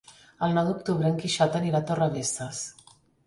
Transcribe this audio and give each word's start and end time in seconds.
El 0.45 0.55
nou 0.57 0.69
d'octubre 0.69 1.11
en 1.11 1.19
Quixot 1.19 1.59
anirà 1.61 1.81
a 1.83 1.87
Torrebesses. 1.91 2.65